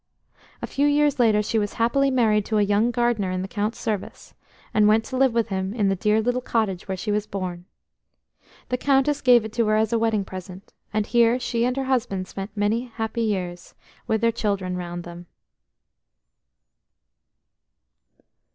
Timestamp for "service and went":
3.77-5.03